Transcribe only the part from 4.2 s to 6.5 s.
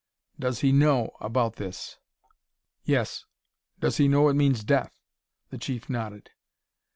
it means death?" The Chief nodded.